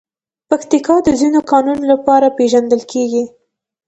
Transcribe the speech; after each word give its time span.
پکتیکا 0.49 0.95
د 1.03 1.07
ځینو 1.19 1.39
کانونو 1.51 1.83
لپاره 1.91 2.35
پېژندل 2.37 2.81
کېږي. 2.91 3.23